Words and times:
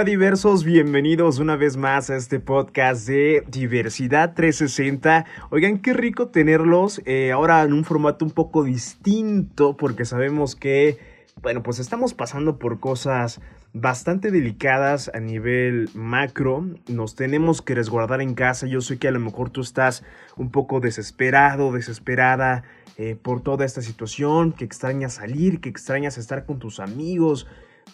Hola 0.00 0.08
diversos, 0.08 0.64
bienvenidos 0.64 1.40
una 1.40 1.56
vez 1.56 1.76
más 1.76 2.08
a 2.08 2.16
este 2.16 2.40
podcast 2.40 3.06
de 3.06 3.44
Diversidad 3.48 4.32
360. 4.32 5.26
Oigan, 5.50 5.76
qué 5.76 5.92
rico 5.92 6.28
tenerlos 6.28 7.02
eh, 7.04 7.32
ahora 7.32 7.62
en 7.64 7.74
un 7.74 7.84
formato 7.84 8.24
un 8.24 8.30
poco 8.30 8.64
distinto 8.64 9.76
porque 9.76 10.06
sabemos 10.06 10.56
que, 10.56 10.98
bueno, 11.42 11.62
pues 11.62 11.80
estamos 11.80 12.14
pasando 12.14 12.58
por 12.58 12.80
cosas 12.80 13.42
bastante 13.74 14.30
delicadas 14.30 15.10
a 15.12 15.20
nivel 15.20 15.90
macro. 15.92 16.64
Nos 16.88 17.14
tenemos 17.14 17.60
que 17.60 17.74
resguardar 17.74 18.22
en 18.22 18.32
casa. 18.32 18.66
Yo 18.66 18.80
sé 18.80 18.98
que 18.98 19.08
a 19.08 19.12
lo 19.12 19.20
mejor 19.20 19.50
tú 19.50 19.60
estás 19.60 20.02
un 20.38 20.50
poco 20.50 20.80
desesperado, 20.80 21.72
desesperada 21.72 22.62
eh, 22.96 23.18
por 23.20 23.42
toda 23.42 23.66
esta 23.66 23.82
situación, 23.82 24.52
que 24.52 24.64
extrañas 24.64 25.12
salir, 25.12 25.60
que 25.60 25.68
extrañas 25.68 26.16
estar 26.16 26.46
con 26.46 26.58
tus 26.58 26.80
amigos 26.80 27.46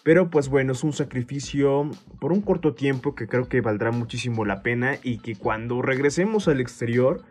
pero 0.03 0.31
pues 0.31 0.49
bueno, 0.49 0.73
es 0.73 0.85
un 0.85 0.93
sacrificio 0.93 1.91
por 2.21 2.33
un 2.33 2.41
corto 2.41 2.75
tiempo 2.75 3.15
que 3.15 3.27
creo 3.27 3.49
que 3.49 3.61
valdrá 3.61 3.91
muchísimo 3.91 4.45
la 4.45 4.63
pena 4.63 4.97
y 5.03 5.19
que 5.19 5.37
cuando 5.37 5.83
regresemos 5.83 6.49
al 6.49 6.61
exterior 6.61 7.23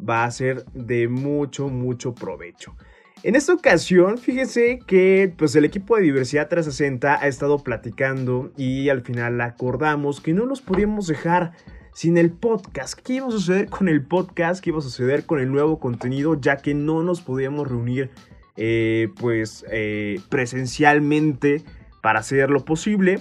va 0.00 0.24
a 0.24 0.30
ser 0.30 0.64
de 0.72 1.08
mucho, 1.08 1.68
mucho 1.68 2.14
provecho. 2.14 2.74
En 3.22 3.36
esta 3.36 3.52
ocasión, 3.52 4.16
fíjense 4.16 4.78
que 4.86 5.32
pues 5.36 5.54
el 5.54 5.66
equipo 5.66 5.96
de 5.96 6.02
Diversidad 6.02 6.48
360 6.48 7.20
ha 7.20 7.28
estado 7.28 7.58
platicando 7.58 8.50
y 8.56 8.88
al 8.88 9.02
final 9.02 9.40
acordamos 9.42 10.22
que 10.22 10.32
no 10.32 10.46
nos 10.46 10.62
podíamos 10.62 11.06
dejar 11.06 11.52
sin 11.92 12.16
el 12.16 12.30
podcast. 12.30 12.98
¿Qué 12.98 13.14
iba 13.14 13.26
a 13.26 13.30
suceder 13.30 13.68
con 13.68 13.88
el 13.88 14.02
podcast? 14.02 14.64
¿Qué 14.64 14.70
iba 14.70 14.78
a 14.78 14.82
suceder 14.82 15.26
con 15.26 15.38
el 15.38 15.52
nuevo 15.52 15.78
contenido? 15.78 16.40
Ya 16.40 16.56
que 16.56 16.72
no 16.72 17.02
nos 17.02 17.20
podíamos 17.20 17.68
reunir 17.68 18.10
eh, 18.56 19.08
pues 19.20 19.66
eh, 19.70 20.20
presencialmente 20.30 21.62
para 22.00 22.20
hacer 22.20 22.50
lo 22.50 22.64
posible. 22.64 23.20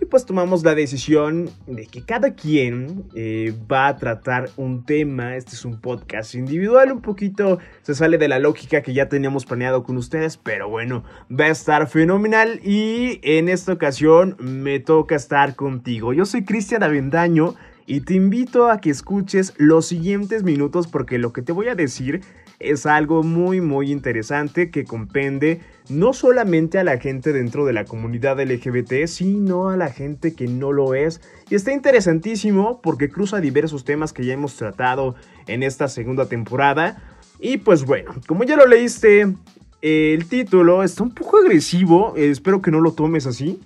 Y 0.00 0.06
pues 0.06 0.24
tomamos 0.24 0.64
la 0.64 0.74
decisión 0.74 1.50
de 1.66 1.86
que 1.86 2.02
cada 2.02 2.34
quien 2.34 3.04
eh, 3.14 3.52
va 3.70 3.88
a 3.88 3.96
tratar 3.96 4.48
un 4.56 4.86
tema. 4.86 5.36
Este 5.36 5.52
es 5.52 5.66
un 5.66 5.78
podcast 5.78 6.34
individual, 6.34 6.90
un 6.90 7.02
poquito 7.02 7.58
se 7.82 7.94
sale 7.94 8.16
de 8.16 8.28
la 8.28 8.38
lógica 8.38 8.80
que 8.80 8.94
ya 8.94 9.10
teníamos 9.10 9.44
planeado 9.44 9.82
con 9.82 9.98
ustedes, 9.98 10.38
pero 10.38 10.70
bueno, 10.70 11.04
va 11.30 11.46
a 11.46 11.48
estar 11.48 11.86
fenomenal. 11.86 12.60
Y 12.64 13.20
en 13.22 13.50
esta 13.50 13.74
ocasión 13.74 14.36
me 14.38 14.80
toca 14.80 15.16
estar 15.16 15.54
contigo. 15.54 16.14
Yo 16.14 16.24
soy 16.24 16.44
Cristian 16.44 16.82
Avendaño 16.82 17.54
y 17.84 18.00
te 18.00 18.14
invito 18.14 18.70
a 18.70 18.80
que 18.80 18.88
escuches 18.88 19.52
los 19.58 19.84
siguientes 19.84 20.44
minutos 20.44 20.86
porque 20.86 21.18
lo 21.18 21.32
que 21.32 21.42
te 21.42 21.52
voy 21.52 21.68
a 21.68 21.74
decir 21.74 22.22
es 22.60 22.84
algo 22.84 23.22
muy 23.22 23.62
muy 23.62 23.90
interesante 23.90 24.70
que 24.70 24.84
compende 24.84 25.60
no 25.88 26.12
solamente 26.12 26.78
a 26.78 26.84
la 26.84 26.98
gente 26.98 27.32
dentro 27.32 27.64
de 27.64 27.72
la 27.72 27.84
comunidad 27.84 28.38
LGBT, 28.38 29.06
sino 29.06 29.70
a 29.70 29.76
la 29.76 29.88
gente 29.88 30.34
que 30.34 30.46
no 30.46 30.70
lo 30.70 30.94
es. 30.94 31.20
Y 31.48 31.56
está 31.56 31.72
interesantísimo 31.72 32.80
porque 32.82 33.08
cruza 33.08 33.40
diversos 33.40 33.84
temas 33.84 34.12
que 34.12 34.24
ya 34.24 34.34
hemos 34.34 34.54
tratado 34.56 35.16
en 35.48 35.62
esta 35.62 35.88
segunda 35.88 36.26
temporada. 36.26 37.02
Y 37.40 37.56
pues 37.56 37.84
bueno, 37.84 38.12
como 38.28 38.44
ya 38.44 38.56
lo 38.56 38.66
leíste, 38.66 39.34
el 39.80 40.28
título 40.28 40.84
está 40.84 41.02
un 41.02 41.14
poco 41.14 41.38
agresivo, 41.38 42.14
espero 42.16 42.60
que 42.60 42.70
no 42.70 42.80
lo 42.80 42.92
tomes 42.92 43.26
así. 43.26 43.58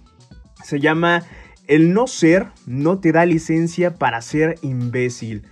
Se 0.62 0.78
llama 0.80 1.24
El 1.66 1.92
no 1.92 2.06
ser 2.06 2.46
no 2.64 3.00
te 3.00 3.10
da 3.12 3.26
licencia 3.26 3.96
para 3.96 4.22
ser 4.22 4.54
imbécil 4.62 5.42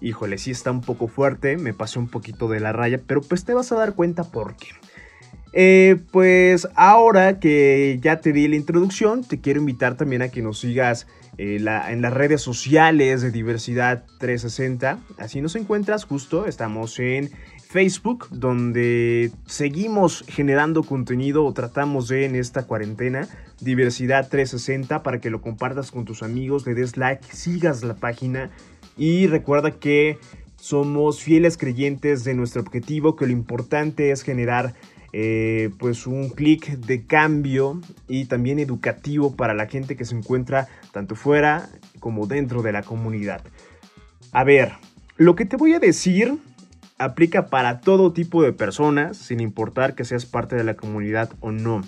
híjole, 0.00 0.38
sí 0.38 0.50
está 0.50 0.70
un 0.70 0.80
poco 0.80 1.08
fuerte, 1.08 1.56
me 1.56 1.74
pasé 1.74 1.98
un 1.98 2.08
poquito 2.08 2.48
de 2.48 2.60
la 2.60 2.72
raya, 2.72 3.00
pero 3.06 3.20
pues 3.20 3.44
te 3.44 3.54
vas 3.54 3.72
a 3.72 3.76
dar 3.76 3.94
cuenta 3.94 4.24
por 4.24 4.56
qué. 4.56 4.68
Eh, 5.58 5.96
pues 6.10 6.68
ahora 6.74 7.40
que 7.40 7.98
ya 8.02 8.20
te 8.20 8.32
di 8.32 8.46
la 8.46 8.56
introducción, 8.56 9.24
te 9.24 9.40
quiero 9.40 9.60
invitar 9.60 9.96
también 9.96 10.20
a 10.20 10.28
que 10.28 10.42
nos 10.42 10.58
sigas 10.58 11.06
eh, 11.38 11.56
en 11.88 12.02
las 12.02 12.12
redes 12.12 12.42
sociales 12.42 13.22
de 13.22 13.30
Diversidad 13.30 14.04
360. 14.18 14.98
Así 15.16 15.40
nos 15.40 15.56
encuentras 15.56 16.04
justo, 16.04 16.46
estamos 16.46 16.98
en 16.98 17.30
Facebook, 17.68 18.28
donde 18.30 19.30
seguimos 19.46 20.24
generando 20.28 20.82
contenido 20.82 21.44
o 21.44 21.52
tratamos 21.52 22.08
de 22.08 22.26
en 22.26 22.36
esta 22.36 22.66
cuarentena, 22.66 23.26
Diversidad 23.60 24.28
360, 24.28 25.02
para 25.02 25.20
que 25.20 25.30
lo 25.30 25.40
compartas 25.40 25.90
con 25.90 26.04
tus 26.04 26.22
amigos, 26.22 26.66
le 26.66 26.74
des 26.74 26.96
like, 26.96 27.24
sigas 27.34 27.82
la 27.82 27.94
página 27.94 28.50
y 28.96 29.26
recuerda 29.26 29.72
que 29.72 30.18
somos 30.56 31.22
fieles 31.22 31.56
creyentes 31.56 32.24
de 32.24 32.34
nuestro 32.34 32.62
objetivo, 32.62 33.14
que 33.16 33.26
lo 33.26 33.32
importante 33.32 34.10
es 34.10 34.22
generar 34.22 34.74
eh, 35.12 35.70
pues 35.78 36.06
un 36.06 36.30
clic 36.30 36.68
de 36.78 37.06
cambio 37.06 37.80
y 38.08 38.24
también 38.24 38.58
educativo 38.58 39.36
para 39.36 39.54
la 39.54 39.66
gente 39.66 39.96
que 39.96 40.04
se 40.04 40.16
encuentra 40.16 40.68
tanto 40.92 41.14
fuera 41.14 41.68
como 42.00 42.26
dentro 42.26 42.62
de 42.62 42.72
la 42.72 42.82
comunidad. 42.82 43.42
A 44.32 44.44
ver, 44.44 44.72
lo 45.16 45.34
que 45.34 45.44
te 45.44 45.56
voy 45.56 45.74
a 45.74 45.78
decir 45.78 46.38
aplica 46.98 47.46
para 47.46 47.80
todo 47.80 48.12
tipo 48.12 48.42
de 48.42 48.52
personas, 48.52 49.16
sin 49.16 49.40
importar 49.40 49.94
que 49.94 50.04
seas 50.04 50.26
parte 50.26 50.56
de 50.56 50.64
la 50.64 50.74
comunidad 50.74 51.30
o 51.40 51.52
no. 51.52 51.82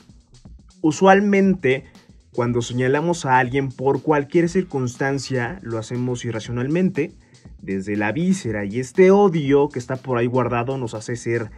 Usualmente 0.81 1.85
cuando 2.33 2.63
señalamos 2.63 3.25
a 3.25 3.39
alguien 3.39 3.71
por 3.71 4.03
cualquier 4.03 4.49
circunstancia, 4.49 5.59
lo 5.63 5.79
hacemos 5.79 6.25
irracionalmente, 6.25 7.13
desde 7.63 7.97
la 7.97 8.13
víscera, 8.13 8.65
y 8.65 8.79
este 8.79 9.11
odio 9.11 9.69
que 9.69 9.79
está 9.79 9.97
por 9.97 10.19
ahí 10.19 10.27
guardado 10.27 10.79
nos 10.79 10.95
hace 10.95 11.17
ser, 11.17 11.51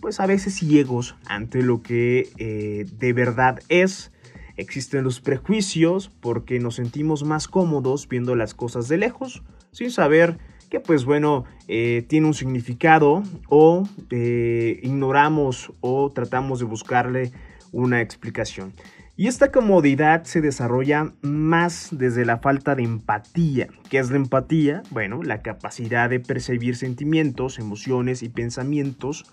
pues 0.00 0.20
a 0.20 0.26
veces 0.26 0.54
ciegos 0.54 1.16
ante 1.26 1.62
lo 1.62 1.82
que 1.82 2.30
eh, 2.38 2.86
de 2.98 3.12
verdad 3.12 3.60
es. 3.68 4.12
Existen 4.56 5.04
los 5.04 5.20
prejuicios 5.20 6.10
porque 6.20 6.58
nos 6.58 6.74
sentimos 6.74 7.22
más 7.22 7.46
cómodos 7.46 8.08
viendo 8.08 8.34
las 8.34 8.54
cosas 8.54 8.88
de 8.88 8.98
lejos, 8.98 9.44
sin 9.70 9.92
saber 9.92 10.38
que 10.68 10.80
pues 10.80 11.04
bueno, 11.04 11.44
eh, 11.68 12.04
tiene 12.08 12.26
un 12.26 12.34
significado 12.34 13.22
o 13.48 13.88
eh, 14.10 14.80
ignoramos 14.82 15.72
o 15.80 16.10
tratamos 16.10 16.58
de 16.58 16.64
buscarle 16.64 17.32
una 17.72 18.00
explicación. 18.00 18.72
Y 19.20 19.26
esta 19.26 19.50
comodidad 19.50 20.22
se 20.22 20.40
desarrolla 20.40 21.12
más 21.22 21.88
desde 21.90 22.24
la 22.24 22.38
falta 22.38 22.76
de 22.76 22.84
empatía. 22.84 23.66
¿Qué 23.90 23.98
es 23.98 24.12
la 24.12 24.16
empatía? 24.16 24.84
Bueno, 24.90 25.24
la 25.24 25.42
capacidad 25.42 26.08
de 26.08 26.20
percibir 26.20 26.76
sentimientos, 26.76 27.58
emociones 27.58 28.22
y 28.22 28.28
pensamientos 28.28 29.24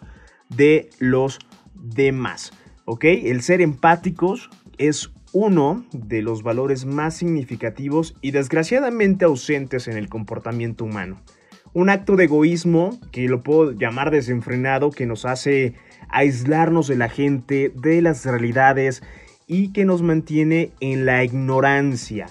de 0.49 0.89
los 0.97 1.37
demás. 1.75 2.51
¿Ok? 2.85 3.03
El 3.03 3.43
ser 3.43 3.61
empáticos 3.61 4.49
es 4.79 5.11
uno 5.33 5.85
de 5.91 6.23
los 6.23 6.41
valores 6.41 6.87
más 6.87 7.17
significativos 7.17 8.15
y 8.21 8.31
desgraciadamente 8.31 9.25
ausentes 9.25 9.87
en 9.87 9.97
el 9.97 10.09
comportamiento 10.09 10.83
humano. 10.83 11.21
Un 11.73 11.91
acto 11.91 12.15
de 12.15 12.23
egoísmo, 12.23 12.99
que 13.11 13.27
lo 13.27 13.43
puedo 13.43 13.71
llamar 13.73 14.09
desenfrenado, 14.09 14.89
que 14.89 15.05
nos 15.05 15.25
hace 15.25 15.75
aislarnos 16.09 16.87
de 16.87 16.95
la 16.95 17.09
gente, 17.09 17.71
de 17.75 18.01
las 18.01 18.25
realidades 18.25 19.03
y 19.47 19.71
que 19.71 19.85
nos 19.85 20.01
mantiene 20.01 20.71
en 20.79 21.05
la 21.05 21.23
ignorancia. 21.23 22.27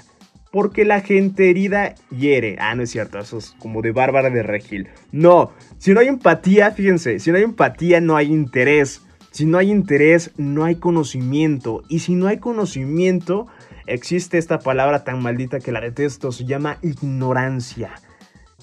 Porque 0.50 0.84
la 0.84 1.00
gente 1.00 1.50
herida 1.50 1.94
hiere. 2.10 2.56
Ah, 2.60 2.75
no 2.75 2.82
es 2.84 2.91
cierto, 2.91 3.19
eso 3.19 3.38
es 3.38 3.56
como 3.58 3.82
de 3.82 3.92
Bárbara 3.92 4.30
de 4.30 4.42
Regil. 4.42 4.88
No, 5.10 5.50
si 5.78 5.92
no 5.92 6.00
hay 6.00 6.06
empatía, 6.06 6.70
fíjense, 6.70 7.19
si 7.19 7.30
no 7.30 7.38
hay 7.38 7.42
empatía 7.42 8.00
no 8.00 8.16
hay 8.16 8.32
interés. 8.32 9.02
Si 9.34 9.47
no 9.47 9.58
hay 9.58 9.72
interés, 9.72 10.30
no 10.36 10.64
hay 10.64 10.76
conocimiento. 10.76 11.82
Y 11.88 11.98
si 11.98 12.14
no 12.14 12.28
hay 12.28 12.38
conocimiento, 12.38 13.48
existe 13.88 14.38
esta 14.38 14.60
palabra 14.60 15.02
tan 15.02 15.20
maldita 15.20 15.58
que 15.58 15.72
la 15.72 15.81
detesto, 15.81 16.31
se 16.31 16.44
llama 16.44 16.78
ignorancia. 16.82 17.94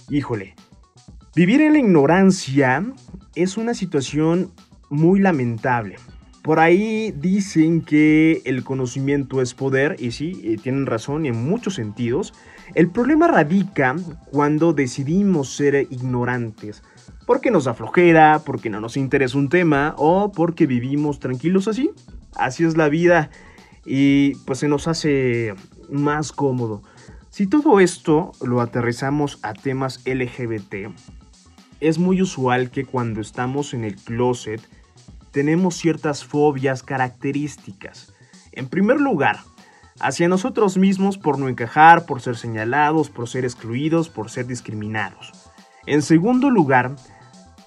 Híjole, 0.09 0.55
vivir 1.35 1.59
en 1.59 1.73
la 1.73 1.79
ignorancia 1.79 2.85
es 3.35 3.57
una 3.57 3.73
situación 3.73 4.53
muy 4.89 5.19
lamentable. 5.19 5.97
Por 6.41 6.59
ahí 6.59 7.11
dicen 7.11 7.81
que 7.81 8.41
el 8.45 8.63
conocimiento 8.63 9.41
es 9.41 9.53
poder, 9.53 9.95
y 9.99 10.11
sí, 10.11 10.41
eh, 10.43 10.57
tienen 10.61 10.87
razón 10.87 11.25
en 11.25 11.47
muchos 11.47 11.75
sentidos. 11.75 12.33
El 12.73 12.89
problema 12.89 13.27
radica 13.27 13.95
cuando 14.31 14.73
decidimos 14.73 15.55
ser 15.55 15.87
ignorantes. 15.89 16.83
Porque 17.27 17.51
nos 17.51 17.67
aflojera, 17.67 18.41
porque 18.45 18.69
no 18.69 18.79
nos 18.79 18.97
interesa 18.97 19.37
un 19.37 19.49
tema 19.49 19.93
o 19.97 20.31
porque 20.31 20.65
vivimos 20.65 21.19
tranquilos 21.19 21.67
así. 21.67 21.91
Así 22.35 22.63
es 22.63 22.75
la 22.75 22.89
vida 22.89 23.29
y 23.85 24.35
pues 24.45 24.59
se 24.59 24.67
nos 24.67 24.87
hace 24.87 25.53
más 25.89 26.31
cómodo. 26.31 26.81
Si 27.29 27.47
todo 27.47 27.79
esto 27.79 28.31
lo 28.41 28.61
aterrizamos 28.61 29.39
a 29.41 29.53
temas 29.53 30.01
LGBT, 30.05 30.91
es 31.79 31.97
muy 31.97 32.21
usual 32.21 32.71
que 32.71 32.85
cuando 32.85 33.21
estamos 33.21 33.73
en 33.73 33.83
el 33.83 33.95
closet 33.95 34.61
tenemos 35.31 35.75
ciertas 35.75 36.23
fobias 36.25 36.83
características. 36.83 38.13
En 38.51 38.67
primer 38.67 38.99
lugar, 38.99 39.39
hacia 39.99 40.27
nosotros 40.27 40.77
mismos 40.77 41.17
por 41.17 41.39
no 41.39 41.47
encajar, 41.47 42.05
por 42.05 42.21
ser 42.21 42.35
señalados, 42.35 43.09
por 43.09 43.29
ser 43.29 43.45
excluidos, 43.45 44.09
por 44.09 44.29
ser 44.29 44.47
discriminados. 44.47 45.31
En 45.85 46.01
segundo 46.01 46.49
lugar, 46.49 46.95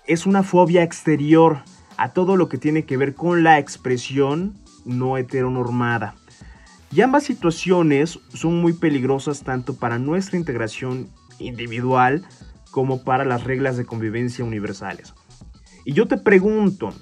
es 0.06 0.26
una 0.26 0.43
fobia 0.43 0.82
exterior 0.82 1.62
a 1.96 2.11
todo 2.11 2.37
lo 2.37 2.49
que 2.49 2.58
tiene 2.58 2.84
que 2.84 2.96
ver 2.96 3.14
con 3.14 3.43
la 3.43 3.58
expresión 3.58 4.55
no 4.84 5.17
heteronormada. 5.17 6.14
Y 6.93 7.00
ambas 7.00 7.25
situaciones 7.25 8.20
son 8.32 8.60
muy 8.60 8.72
peligrosas 8.72 9.43
tanto 9.43 9.75
para 9.75 9.99
nuestra 9.99 10.38
integración 10.38 11.08
individual 11.38 12.25
como 12.70 13.02
para 13.02 13.25
las 13.25 13.44
reglas 13.44 13.76
de 13.76 13.87
convivencia 13.87 14.44
universales. 14.44 15.14
Y 15.84 15.93
yo 15.93 16.06
te 16.06 16.17
pregunto, 16.17 16.93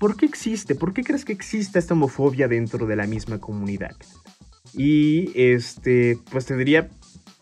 ¿por 0.00 0.16
qué 0.16 0.26
existe? 0.26 0.74
¿Por 0.74 0.94
qué 0.94 1.04
crees 1.04 1.24
que 1.24 1.34
existe 1.34 1.78
esta 1.78 1.94
homofobia 1.94 2.48
dentro 2.48 2.86
de 2.86 2.96
la 2.96 3.06
misma 3.06 3.38
comunidad? 3.38 3.94
Y 4.72 5.30
este, 5.34 6.18
pues 6.30 6.46
tendría 6.46 6.88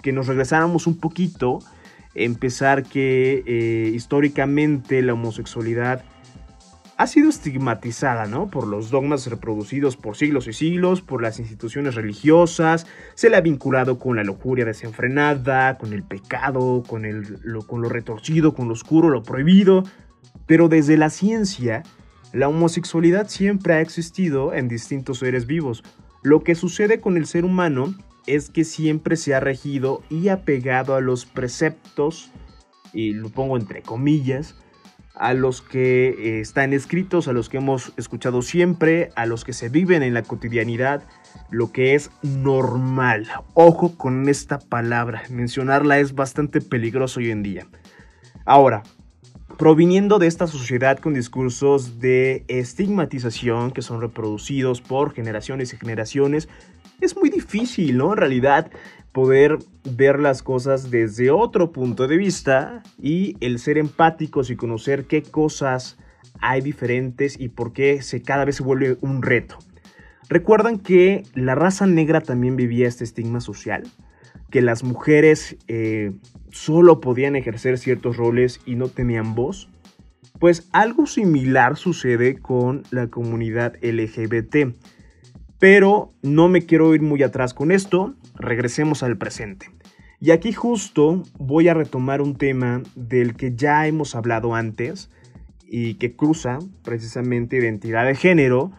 que 0.03 0.13
nos 0.13 0.27
regresáramos 0.27 0.89
un 0.89 0.99
poquito, 0.99 1.61
empezar 2.15 2.83
que 2.83 3.45
eh, 3.47 3.93
históricamente 3.95 5.01
la 5.03 5.13
homosexualidad 5.13 6.05
ha 6.97 7.07
sido 7.07 7.29
estigmatizada, 7.29 8.27
¿no? 8.27 8.51
Por 8.51 8.67
los 8.67 8.91
dogmas 8.91 9.29
reproducidos 9.29 9.97
por 9.97 10.17
siglos 10.17 10.49
y 10.49 10.53
siglos, 10.53 11.01
por 11.01 11.23
las 11.23 11.39
instituciones 11.39 11.95
religiosas, 11.95 12.89
se 13.15 13.31
le 13.31 13.37
ha 13.37 13.41
vinculado 13.41 14.01
con 14.01 14.17
la 14.17 14.25
lujuria 14.25 14.65
desenfrenada, 14.65 15.79
con 15.79 15.93
el 15.93 16.03
pecado, 16.03 16.83
con, 16.85 17.05
el, 17.05 17.39
con 17.69 17.83
lo 17.83 17.89
retorcido, 17.89 18.53
con 18.53 18.67
lo 18.67 18.75
oscuro, 18.75 19.11
lo 19.11 19.23
prohibido. 19.23 19.85
Pero 20.47 20.69
desde 20.69 20.97
la 20.97 21.11
ciencia, 21.11 21.85
la 22.33 22.49
homosexualidad 22.49 23.29
siempre 23.29 23.75
ha 23.75 23.81
existido 23.81 24.53
en 24.53 24.69
distintos 24.69 25.21
seres 25.21 25.47
vivos. 25.47 25.83
Lo 26.23 26.43
que 26.43 26.55
sucede 26.55 27.01
con 27.01 27.17
el 27.17 27.27
ser 27.27 27.45
humano 27.45 27.95
es 28.27 28.51
que 28.51 28.65
siempre 28.65 29.17
se 29.17 29.35
ha 29.35 29.41
regido 29.41 30.03
y 30.11 30.29
apegado 30.29 30.95
a 30.95 31.01
los 31.01 31.25
preceptos, 31.25 32.31
y 32.93 33.13
lo 33.15 33.31
pongo 33.31 33.57
entre 33.57 33.83
comillas, 33.83 34.57
a 35.15 35.35
los 35.35 35.63
que 35.63 36.09
eh, 36.11 36.41
están 36.41 36.73
escritos, 36.73 37.27
a 37.27 37.33
los 37.33 37.49
que 37.49 37.57
hemos 37.57 37.93
escuchado 37.97 38.43
siempre, 38.43 39.11
a 39.17 39.27
los 39.27 39.45
que 39.45 39.53
se 39.53 39.69
viven 39.69 40.03
en 40.03 40.15
la 40.15 40.23
cotidianidad, 40.23 41.03
lo 41.51 41.73
que 41.73 41.95
es 41.95 42.11
normal. 42.23 43.27
Ojo 43.55 43.97
con 43.97 44.29
esta 44.29 44.59
palabra, 44.59 45.23
mencionarla 45.31 45.99
es 45.99 46.15
bastante 46.15 46.61
peligroso 46.61 47.21
hoy 47.21 47.31
en 47.31 47.43
día. 47.43 47.67
Ahora, 48.45 48.83
proviniendo 49.59 50.21
de 50.21 50.29
esta 50.29 50.47
sociedad 50.47 50.99
con 50.99 51.15
discursos 51.15 51.99
de 51.99 52.45
estigmatización 52.47 53.73
que 53.73 53.83
son 53.83 54.01
reproducidos 54.01 54.81
por 54.81 55.13
generaciones 55.13 55.75
y 55.75 55.77
generaciones, 55.77 56.49
es 57.01 57.17
muy 57.17 57.29
difícil, 57.29 57.99
¿no? 57.99 58.13
En 58.13 58.19
realidad, 58.19 58.71
poder 59.11 59.59
ver 59.85 60.21
las 60.21 60.45
cosas 60.45 60.93
desde 60.93 61.33
otro 61.33 61.73
punto 61.73 62.07
de 62.07 62.17
vista 62.17 62.85
y 63.03 63.37
el 63.41 63.59
ser 63.59 63.79
empáticos 63.79 64.49
y 64.51 64.57
conocer 64.57 65.07
qué 65.07 65.23
cosas 65.23 65.99
hay 66.41 66.61
diferentes 66.61 67.39
y 67.39 67.49
por 67.49 67.73
qué 67.73 68.01
se 68.01 68.23
cada 68.23 68.45
vez 68.45 68.57
se 68.57 68.63
vuelve 68.63 68.97
un 69.01 69.23
reto. 69.23 69.59
Recuerdan 70.29 70.79
que 70.79 71.23
la 71.35 71.55
raza 71.55 71.87
negra 71.87 72.21
también 72.21 72.57
vivía 72.57 72.87
este 72.87 73.05
estigma 73.05 73.41
social, 73.41 73.85
que 74.51 74.61
las 74.61 74.85
mujeres 74.85 75.57
eh, 75.69 76.13
solo 76.51 77.01
podían 77.01 77.37
ejercer 77.37 77.79
ciertos 77.79 78.17
roles 78.17 78.61
y 78.67 78.75
no 78.75 78.89
tenían 78.89 79.35
voz. 79.35 79.71
Pues 80.39 80.69
algo 80.73 81.07
similar 81.07 81.77
sucede 81.77 82.39
con 82.39 82.83
la 82.91 83.09
comunidad 83.09 83.77
LGBT. 83.83 84.75
Pero 85.59 86.13
no 86.23 86.49
me 86.49 86.63
quiero 86.63 86.95
ir 86.95 87.03
muy 87.03 87.23
atrás 87.23 87.53
con 87.53 87.73
esto, 87.73 88.15
regresemos 88.37 89.03
al 89.03 89.19
presente. 89.19 89.71
Y 90.21 90.31
aquí 90.31 90.53
justo 90.53 91.23
voy 91.39 91.69
a 91.69 91.75
retomar 91.75 92.21
un 92.21 92.37
tema 92.37 92.83
del 92.95 93.35
que 93.35 93.55
ya 93.55 93.87
hemos 93.87 94.15
hablado 94.15 94.55
antes 94.55 95.11
y 95.67 95.95
que 95.95 96.15
cruza 96.15 96.59
precisamente 96.83 97.57
identidad 97.57 98.07
de 98.07 98.15
género 98.15 98.73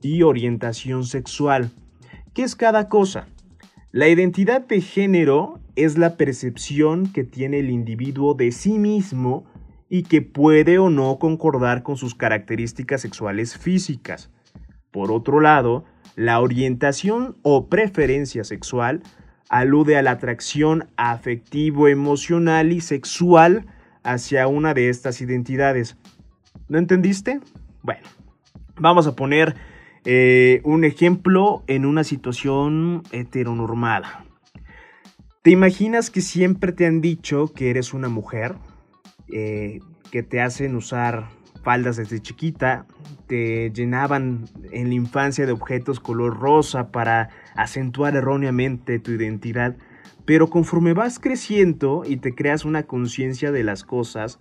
y 0.00 0.22
orientación 0.22 1.04
sexual. 1.04 1.70
¿Qué 2.34 2.42
es 2.42 2.56
cada 2.56 2.88
cosa? 2.88 3.26
La 3.92 4.08
identidad 4.08 4.66
de 4.66 4.80
género 4.80 5.60
es 5.74 5.96
la 5.96 6.16
percepción 6.16 7.12
que 7.12 7.24
tiene 7.24 7.60
el 7.60 7.70
individuo 7.70 8.34
de 8.34 8.52
sí 8.52 8.78
mismo 8.78 9.44
y 9.88 10.02
que 10.02 10.22
puede 10.22 10.78
o 10.78 10.90
no 10.90 11.18
concordar 11.18 11.82
con 11.82 11.96
sus 11.96 12.14
características 12.14 13.00
sexuales 13.00 13.56
físicas. 13.56 14.30
Por 14.90 15.12
otro 15.12 15.40
lado, 15.40 15.84
la 16.14 16.40
orientación 16.40 17.36
o 17.42 17.68
preferencia 17.68 18.44
sexual 18.44 19.02
alude 19.48 19.96
a 19.96 20.02
la 20.02 20.12
atracción 20.12 20.88
afectivo, 20.96 21.88
emocional 21.88 22.72
y 22.72 22.80
sexual 22.80 23.66
hacia 24.02 24.46
una 24.48 24.74
de 24.74 24.88
estas 24.88 25.20
identidades. 25.20 25.96
¿No 26.68 26.78
entendiste? 26.78 27.40
Bueno, 27.82 28.06
vamos 28.76 29.06
a 29.06 29.14
poner 29.14 29.54
eh, 30.08 30.60
un 30.62 30.84
ejemplo 30.84 31.64
en 31.66 31.84
una 31.84 32.04
situación 32.04 33.02
heteronormada. 33.10 34.24
¿Te 35.42 35.50
imaginas 35.50 36.10
que 36.10 36.20
siempre 36.20 36.70
te 36.70 36.86
han 36.86 37.00
dicho 37.00 37.52
que 37.52 37.70
eres 37.70 37.92
una 37.92 38.08
mujer? 38.08 38.54
Eh, 39.32 39.80
que 40.12 40.22
te 40.22 40.40
hacen 40.40 40.76
usar 40.76 41.28
faldas 41.64 41.96
desde 41.96 42.20
chiquita, 42.20 42.86
te 43.26 43.72
llenaban 43.72 44.44
en 44.70 44.88
la 44.90 44.94
infancia 44.94 45.44
de 45.44 45.50
objetos 45.50 45.98
color 45.98 46.38
rosa 46.38 46.92
para 46.92 47.30
acentuar 47.56 48.14
erróneamente 48.14 49.00
tu 49.00 49.10
identidad, 49.10 49.76
pero 50.24 50.48
conforme 50.48 50.92
vas 50.92 51.18
creciendo 51.18 52.04
y 52.06 52.18
te 52.18 52.32
creas 52.32 52.64
una 52.64 52.84
conciencia 52.84 53.50
de 53.50 53.64
las 53.64 53.82
cosas, 53.82 54.38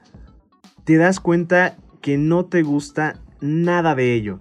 te 0.84 0.98
das 0.98 1.20
cuenta 1.20 1.78
que 2.02 2.20
no 2.20 2.46
te 2.46 2.62
gusta 2.62 3.20
nada 3.42 3.96
de 3.96 4.14
ello, 4.14 4.40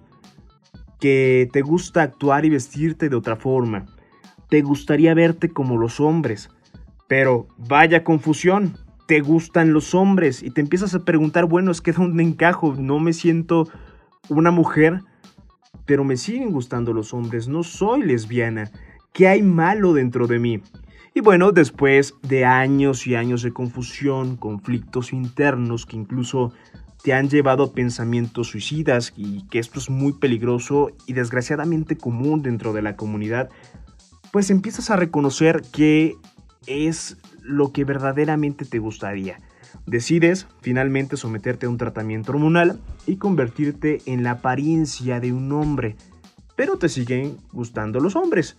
que 1.05 1.47
te 1.53 1.61
gusta 1.61 2.01
actuar 2.01 2.45
y 2.45 2.49
vestirte 2.49 3.09
de 3.09 3.15
otra 3.15 3.35
forma, 3.35 3.85
te 4.49 4.63
gustaría 4.63 5.13
verte 5.13 5.49
como 5.49 5.77
los 5.77 5.99
hombres, 5.99 6.49
pero 7.07 7.47
vaya 7.59 8.03
confusión, 8.03 8.75
te 9.05 9.19
gustan 9.21 9.71
los 9.71 9.93
hombres 9.93 10.41
y 10.41 10.49
te 10.49 10.61
empiezas 10.61 10.95
a 10.95 11.05
preguntar, 11.05 11.45
bueno, 11.45 11.69
es 11.69 11.79
que 11.79 11.91
dónde 11.91 12.23
encajo, 12.23 12.73
no 12.75 12.99
me 12.99 13.13
siento 13.13 13.69
una 14.29 14.49
mujer, 14.49 15.01
pero 15.85 16.03
me 16.03 16.17
siguen 16.17 16.51
gustando 16.51 16.91
los 16.91 17.13
hombres, 17.13 17.47
no 17.47 17.61
soy 17.61 18.01
lesbiana, 18.01 18.71
¿qué 19.13 19.27
hay 19.27 19.43
malo 19.43 19.93
dentro 19.93 20.25
de 20.25 20.39
mí? 20.39 20.63
Y 21.13 21.19
bueno, 21.19 21.51
después 21.51 22.15
de 22.23 22.45
años 22.45 23.05
y 23.05 23.13
años 23.13 23.43
de 23.43 23.53
confusión, 23.53 24.37
conflictos 24.37 25.13
internos 25.13 25.85
que 25.85 25.97
incluso 25.97 26.51
te 27.05 27.13
han 27.13 27.29
llevado 27.29 27.65
a 27.65 27.71
pensamientos 27.71 28.47
suicidas 28.47 29.13
y 29.15 29.43
que 29.49 29.59
esto 29.59 29.77
es 29.77 29.91
muy 29.91 30.13
peligroso 30.13 30.89
y 31.05 31.13
desgraciadamente 31.13 31.97
común 31.97 32.41
dentro 32.41 32.73
de 32.73 32.81
la 32.81 32.95
comunidad, 32.95 33.51
pues 34.31 34.49
empiezas 34.49 34.89
a 34.89 34.95
reconocer 34.95 35.61
que 35.71 36.15
es 36.65 37.17
lo 37.43 37.71
que 37.71 37.83
verdaderamente 37.83 38.65
te 38.65 38.79
gustaría. 38.79 39.39
Decides 39.85 40.47
finalmente 40.61 41.15
someterte 41.15 41.67
a 41.67 41.69
un 41.69 41.77
tratamiento 41.77 42.31
hormonal 42.31 42.79
y 43.05 43.17
convertirte 43.17 44.01
en 44.07 44.23
la 44.23 44.31
apariencia 44.31 45.19
de 45.19 45.31
un 45.31 45.51
hombre, 45.51 45.97
pero 46.55 46.79
te 46.79 46.89
siguen 46.89 47.37
gustando 47.53 47.99
los 47.99 48.15
hombres. 48.15 48.57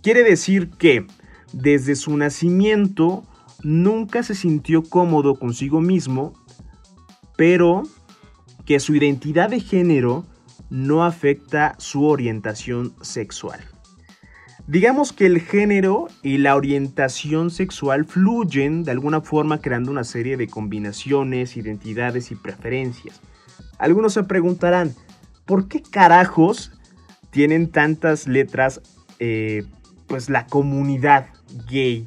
Quiere 0.00 0.22
decir 0.22 0.70
que 0.78 1.08
desde 1.52 1.96
su 1.96 2.16
nacimiento 2.16 3.24
nunca 3.64 4.22
se 4.22 4.36
sintió 4.36 4.84
cómodo 4.84 5.40
consigo 5.40 5.80
mismo, 5.80 6.34
pero 7.40 7.84
que 8.66 8.80
su 8.80 8.94
identidad 8.94 9.48
de 9.48 9.60
género 9.60 10.26
no 10.68 11.04
afecta 11.04 11.74
su 11.78 12.04
orientación 12.04 12.92
sexual. 13.00 13.60
Digamos 14.66 15.14
que 15.14 15.24
el 15.24 15.40
género 15.40 16.08
y 16.22 16.36
la 16.36 16.54
orientación 16.54 17.50
sexual 17.50 18.04
fluyen 18.04 18.84
de 18.84 18.90
alguna 18.90 19.22
forma 19.22 19.62
creando 19.62 19.90
una 19.90 20.04
serie 20.04 20.36
de 20.36 20.48
combinaciones, 20.48 21.56
identidades 21.56 22.30
y 22.30 22.34
preferencias. 22.34 23.22
Algunos 23.78 24.12
se 24.12 24.24
preguntarán, 24.24 24.94
¿por 25.46 25.66
qué 25.66 25.80
carajos 25.80 26.72
tienen 27.30 27.70
tantas 27.70 28.28
letras 28.28 28.82
eh, 29.18 29.64
pues 30.08 30.28
la 30.28 30.44
comunidad 30.44 31.28
gay? 31.70 32.06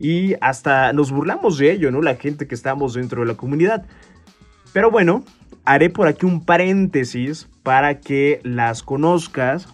Y 0.00 0.34
hasta 0.40 0.92
nos 0.92 1.12
burlamos 1.12 1.58
de 1.58 1.70
ello, 1.70 1.92
¿no? 1.92 2.02
La 2.02 2.16
gente 2.16 2.48
que 2.48 2.56
estamos 2.56 2.94
dentro 2.94 3.20
de 3.20 3.28
la 3.28 3.34
comunidad. 3.36 3.86
Pero 4.78 4.92
bueno, 4.92 5.24
haré 5.64 5.90
por 5.90 6.06
aquí 6.06 6.24
un 6.24 6.44
paréntesis 6.44 7.48
para 7.64 7.98
que 7.98 8.38
las 8.44 8.84
conozcas 8.84 9.66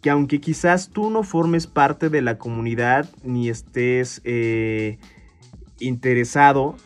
que 0.00 0.10
aunque 0.10 0.40
quizás 0.40 0.90
tú 0.90 1.10
no 1.10 1.24
formes 1.24 1.66
parte 1.66 2.08
de 2.08 2.22
la 2.22 2.38
comunidad 2.38 3.10
ni 3.24 3.48
estés 3.48 4.20
eh, 4.22 4.98
interesado, 5.80 6.76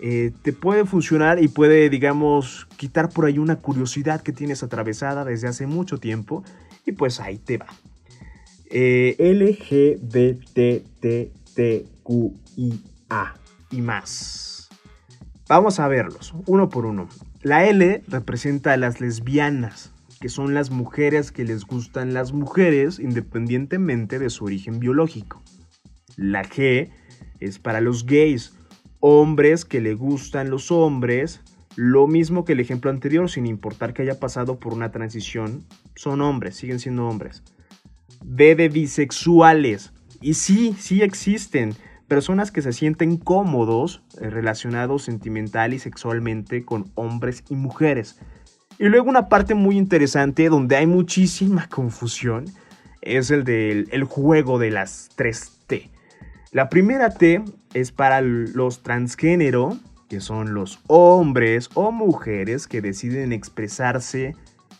eh, 0.00 0.32
te 0.42 0.52
puede 0.52 0.84
funcionar 0.84 1.40
y 1.40 1.46
puede, 1.46 1.88
digamos, 1.90 2.66
quitar 2.76 3.08
por 3.08 3.26
ahí 3.26 3.38
una 3.38 3.54
curiosidad 3.54 4.20
que 4.20 4.32
tienes 4.32 4.64
atravesada 4.64 5.24
desde 5.24 5.46
hace 5.46 5.68
mucho 5.68 5.98
tiempo 5.98 6.42
y 6.84 6.90
pues 6.90 7.20
ahí 7.20 7.38
te 7.38 7.58
va. 7.58 7.68
Eh, 8.68 9.14
LGBTTQIA 9.20 10.74
y 13.70 13.80
más. 13.80 14.51
Vamos 15.48 15.80
a 15.80 15.88
verlos, 15.88 16.34
uno 16.46 16.68
por 16.68 16.86
uno. 16.86 17.08
La 17.42 17.66
L 17.66 18.02
representa 18.08 18.72
a 18.72 18.76
las 18.76 19.00
lesbianas, 19.00 19.92
que 20.20 20.28
son 20.28 20.54
las 20.54 20.70
mujeres 20.70 21.32
que 21.32 21.44
les 21.44 21.64
gustan 21.64 22.14
las 22.14 22.32
mujeres 22.32 23.00
independientemente 23.00 24.18
de 24.18 24.30
su 24.30 24.44
origen 24.44 24.78
biológico. 24.78 25.42
La 26.16 26.44
G 26.44 26.90
es 27.40 27.58
para 27.58 27.80
los 27.80 28.06
gays, 28.06 28.54
hombres 29.00 29.64
que 29.64 29.80
le 29.80 29.94
gustan 29.94 30.48
los 30.48 30.70
hombres, 30.70 31.40
lo 31.74 32.06
mismo 32.06 32.44
que 32.44 32.52
el 32.52 32.60
ejemplo 32.60 32.90
anterior, 32.90 33.28
sin 33.28 33.46
importar 33.46 33.94
que 33.94 34.02
haya 34.02 34.20
pasado 34.20 34.60
por 34.60 34.72
una 34.72 34.92
transición, 34.92 35.64
son 35.96 36.20
hombres, 36.20 36.54
siguen 36.54 36.78
siendo 36.78 37.08
hombres. 37.08 37.42
B 38.24 38.54
de 38.54 38.68
bisexuales, 38.68 39.92
y 40.20 40.34
sí, 40.34 40.76
sí 40.78 41.02
existen 41.02 41.74
personas 42.12 42.52
que 42.52 42.60
se 42.60 42.74
sienten 42.74 43.16
cómodos 43.16 44.02
eh, 44.20 44.28
relacionados 44.28 45.04
sentimental 45.04 45.72
y 45.72 45.78
sexualmente 45.78 46.62
con 46.62 46.92
hombres 46.94 47.42
y 47.48 47.54
mujeres. 47.54 48.20
Y 48.78 48.84
luego 48.88 49.08
una 49.08 49.30
parte 49.30 49.54
muy 49.54 49.78
interesante 49.78 50.50
donde 50.50 50.76
hay 50.76 50.86
muchísima 50.86 51.70
confusión 51.70 52.44
es 53.00 53.30
el 53.30 53.44
del 53.44 53.88
el 53.92 54.04
juego 54.04 54.58
de 54.58 54.70
las 54.70 55.08
3T. 55.16 55.88
La 56.50 56.68
primera 56.68 57.08
T 57.08 57.42
es 57.72 57.92
para 57.92 58.20
los 58.20 58.82
transgénero, 58.82 59.78
que 60.10 60.20
son 60.20 60.52
los 60.52 60.80
hombres 60.88 61.70
o 61.72 61.92
mujeres 61.92 62.68
que 62.68 62.82
deciden 62.82 63.32
expresarse 63.32 64.36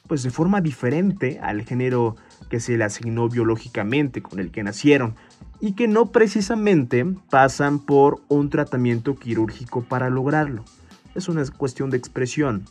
pues 0.06 0.22
de 0.22 0.28
forma 0.28 0.60
diferente 0.60 1.40
al 1.40 1.62
género 1.62 2.16
que 2.50 2.60
se 2.60 2.76
le 2.76 2.84
asignó 2.84 3.30
biológicamente 3.30 4.20
con 4.20 4.38
el 4.38 4.50
que 4.50 4.62
nacieron 4.62 5.14
y 5.62 5.74
que 5.74 5.86
no 5.86 6.10
precisamente 6.10 7.06
pasan 7.30 7.78
por 7.78 8.20
un 8.28 8.50
tratamiento 8.50 9.14
quirúrgico 9.14 9.82
para 9.82 10.10
lograrlo. 10.10 10.64
Es 11.14 11.28
una 11.28 11.46
cuestión 11.46 11.88
de 11.88 11.96
expresión. 11.96 12.64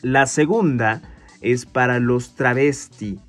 La 0.00 0.24
segunda 0.24 1.02
es 1.42 1.66
para 1.66 2.00
los 2.00 2.34
travesti, 2.34 3.20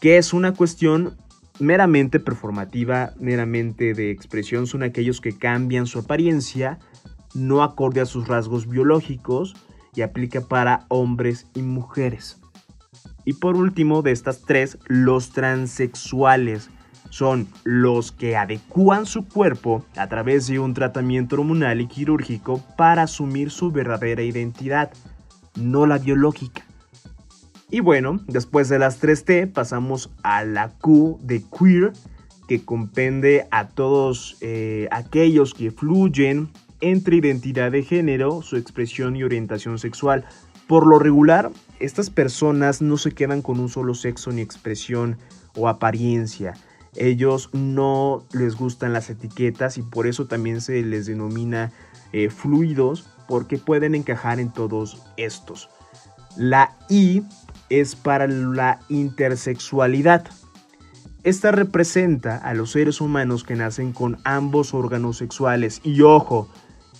que 0.00 0.18
es 0.18 0.32
una 0.32 0.54
cuestión 0.54 1.16
meramente 1.60 2.18
performativa, 2.18 3.14
meramente 3.20 3.94
de 3.94 4.10
expresión. 4.10 4.66
Son 4.66 4.82
aquellos 4.82 5.20
que 5.20 5.38
cambian 5.38 5.86
su 5.86 6.00
apariencia, 6.00 6.80
no 7.32 7.62
acorde 7.62 8.00
a 8.00 8.06
sus 8.06 8.26
rasgos 8.26 8.68
biológicos 8.68 9.54
y 9.94 10.02
aplica 10.02 10.40
para 10.40 10.84
hombres 10.88 11.46
y 11.54 11.62
mujeres. 11.62 12.40
Y 13.24 13.34
por 13.34 13.54
último, 13.54 14.02
de 14.02 14.10
estas 14.10 14.42
tres, 14.42 14.78
los 14.88 15.30
transexuales 15.30 16.70
son 17.10 17.48
los 17.64 18.12
que 18.12 18.36
adecúan 18.36 19.06
su 19.06 19.26
cuerpo 19.26 19.84
a 19.96 20.08
través 20.08 20.46
de 20.46 20.58
un 20.58 20.74
tratamiento 20.74 21.36
hormonal 21.36 21.80
y 21.80 21.86
quirúrgico 21.86 22.62
para 22.76 23.02
asumir 23.02 23.50
su 23.50 23.70
verdadera 23.70 24.22
identidad 24.22 24.90
no 25.56 25.86
la 25.86 25.98
biológica. 25.98 26.64
Y 27.70 27.80
bueno, 27.80 28.20
después 28.28 28.68
de 28.68 28.78
las 28.78 29.02
3T 29.02 29.52
pasamos 29.52 30.10
a 30.22 30.44
la 30.44 30.70
Q 30.70 31.18
de 31.22 31.42
queer, 31.42 31.92
que 32.46 32.64
comprende 32.64 33.48
a 33.50 33.68
todos 33.68 34.36
eh, 34.40 34.86
aquellos 34.92 35.52
que 35.52 35.72
fluyen 35.72 36.50
entre 36.80 37.16
identidad 37.16 37.72
de 37.72 37.82
género, 37.82 38.42
su 38.42 38.56
expresión 38.56 39.16
y 39.16 39.24
orientación 39.24 39.78
sexual. 39.78 40.24
Por 40.68 40.86
lo 40.86 41.00
regular, 41.00 41.50
estas 41.80 42.10
personas 42.10 42.82
no 42.82 42.98
se 42.98 43.12
quedan 43.12 43.42
con 43.42 43.58
un 43.58 43.68
solo 43.68 43.94
sexo 43.94 44.30
ni 44.30 44.42
expresión 44.42 45.16
o 45.56 45.68
apariencia. 45.68 46.54
Ellos 46.96 47.50
no 47.52 48.24
les 48.32 48.56
gustan 48.56 48.92
las 48.92 49.10
etiquetas 49.10 49.78
y 49.78 49.82
por 49.82 50.06
eso 50.06 50.26
también 50.26 50.60
se 50.60 50.82
les 50.82 51.06
denomina 51.06 51.72
eh, 52.12 52.30
fluidos 52.30 53.08
porque 53.28 53.58
pueden 53.58 53.94
encajar 53.94 54.40
en 54.40 54.52
todos 54.52 55.02
estos. 55.16 55.68
La 56.36 56.76
I 56.88 57.22
es 57.70 57.96
para 57.96 58.26
la 58.26 58.80
intersexualidad. 58.88 60.26
Esta 61.22 61.50
representa 61.50 62.36
a 62.36 62.54
los 62.54 62.70
seres 62.70 63.00
humanos 63.00 63.42
que 63.42 63.56
nacen 63.56 63.92
con 63.92 64.18
ambos 64.24 64.74
órganos 64.74 65.16
sexuales 65.16 65.80
y 65.82 66.02
ojo, 66.02 66.48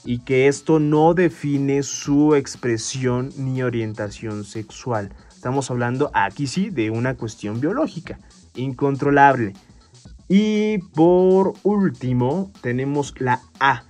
y 0.04 0.20
que 0.20 0.46
esto 0.48 0.78
no 0.78 1.14
define 1.14 1.82
su 1.82 2.34
expresión 2.34 3.30
ni 3.36 3.62
orientación 3.62 4.44
sexual. 4.44 5.10
Estamos 5.34 5.70
hablando 5.70 6.10
aquí 6.14 6.46
sí 6.46 6.70
de 6.70 6.90
una 6.90 7.14
cuestión 7.14 7.60
biológica, 7.60 8.18
incontrolable. 8.54 9.52
Y 10.28 10.78
por 10.94 11.54
último 11.62 12.50
tenemos 12.60 13.14
la 13.20 13.40
A, 13.60 13.84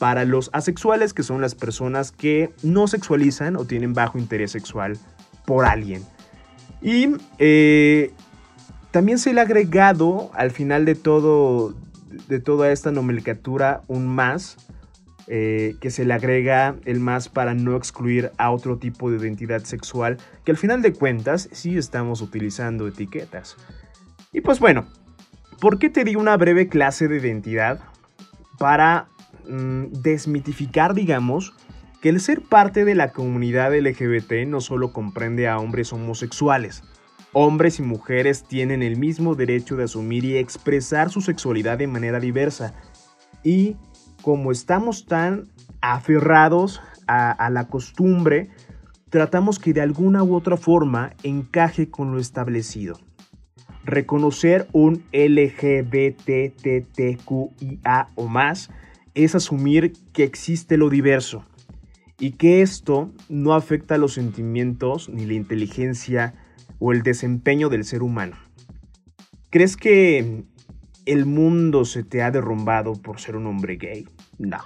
para 0.00 0.24
los 0.24 0.48
asexuales, 0.54 1.12
que 1.12 1.22
son 1.22 1.42
las 1.42 1.54
personas 1.54 2.10
que 2.10 2.54
no 2.62 2.86
sexualizan 2.86 3.56
o 3.56 3.66
tienen 3.66 3.92
bajo 3.92 4.18
interés 4.18 4.50
sexual 4.52 4.96
por 5.44 5.66
alguien. 5.66 6.02
Y 6.80 7.08
eh, 7.38 8.12
también 8.92 9.18
se 9.18 9.34
le 9.34 9.40
ha 9.40 9.44
agregado 9.44 10.30
al 10.32 10.52
final 10.52 10.86
de 10.86 10.94
todo, 10.94 11.74
de 12.28 12.40
toda 12.40 12.72
esta 12.72 12.92
nomenclatura, 12.92 13.82
un 13.88 14.08
más, 14.08 14.56
eh, 15.26 15.76
que 15.80 15.90
se 15.90 16.06
le 16.06 16.14
agrega 16.14 16.76
el 16.86 16.98
más 16.98 17.28
para 17.28 17.52
no 17.52 17.76
excluir 17.76 18.32
a 18.38 18.50
otro 18.50 18.78
tipo 18.78 19.10
de 19.10 19.18
identidad 19.18 19.62
sexual, 19.64 20.16
que 20.44 20.50
al 20.50 20.56
final 20.56 20.80
de 20.80 20.94
cuentas 20.94 21.50
sí 21.52 21.76
estamos 21.76 22.22
utilizando 22.22 22.88
etiquetas. 22.88 23.56
Y 24.32 24.40
pues 24.40 24.60
bueno, 24.60 24.86
¿por 25.60 25.78
qué 25.78 25.90
te 25.90 26.04
di 26.04 26.16
una 26.16 26.36
breve 26.36 26.68
clase 26.68 27.08
de 27.08 27.18
identidad? 27.18 27.80
Para 28.58 29.08
Mm, 29.50 29.86
desmitificar, 30.02 30.94
digamos, 30.94 31.54
que 32.00 32.08
el 32.08 32.20
ser 32.20 32.40
parte 32.40 32.84
de 32.84 32.94
la 32.94 33.10
comunidad 33.10 33.74
LGBT 33.74 34.46
no 34.46 34.60
solo 34.60 34.92
comprende 34.92 35.48
a 35.48 35.58
hombres 35.58 35.92
homosexuales. 35.92 36.84
Hombres 37.32 37.80
y 37.80 37.82
mujeres 37.82 38.44
tienen 38.44 38.82
el 38.82 38.96
mismo 38.96 39.34
derecho 39.34 39.76
de 39.76 39.84
asumir 39.84 40.24
y 40.24 40.36
expresar 40.36 41.10
su 41.10 41.20
sexualidad 41.20 41.78
de 41.78 41.88
manera 41.88 42.20
diversa. 42.20 42.74
Y 43.42 43.76
como 44.22 44.52
estamos 44.52 45.06
tan 45.06 45.48
aferrados 45.80 46.80
a, 47.08 47.32
a 47.32 47.50
la 47.50 47.66
costumbre, 47.66 48.50
tratamos 49.08 49.58
que 49.58 49.72
de 49.72 49.80
alguna 49.80 50.22
u 50.22 50.36
otra 50.36 50.56
forma 50.56 51.10
encaje 51.24 51.90
con 51.90 52.12
lo 52.12 52.20
establecido. 52.20 52.98
Reconocer 53.84 54.68
un 54.72 55.02
LGBTTQIA 55.12 56.08
o 58.14 58.26
más 58.28 58.70
es 59.14 59.34
asumir 59.34 59.94
que 60.12 60.24
existe 60.24 60.76
lo 60.76 60.90
diverso 60.90 61.44
y 62.18 62.32
que 62.32 62.60
esto 62.60 63.10
no 63.28 63.54
afecta 63.54 63.96
los 63.98 64.12
sentimientos 64.14 65.08
ni 65.08 65.24
la 65.24 65.32
inteligencia 65.32 66.34
o 66.78 66.92
el 66.92 67.02
desempeño 67.02 67.68
del 67.70 67.84
ser 67.84 68.02
humano. 68.02 68.36
¿Crees 69.48 69.76
que 69.76 70.44
el 71.06 71.26
mundo 71.26 71.84
se 71.84 72.04
te 72.04 72.22
ha 72.22 72.30
derrumbado 72.30 72.92
por 72.92 73.18
ser 73.18 73.36
un 73.36 73.46
hombre 73.46 73.76
gay? 73.76 74.06
No, 74.38 74.58